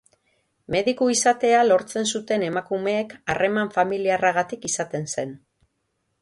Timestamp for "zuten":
2.19-2.45